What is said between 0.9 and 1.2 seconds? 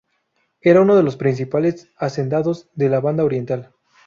de los